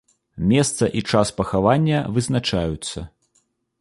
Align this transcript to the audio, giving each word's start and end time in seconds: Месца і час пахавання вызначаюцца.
Месца 0.51 0.85
і 1.01 1.03
час 1.13 1.33
пахавання 1.41 1.99
вызначаюцца. 2.17 2.99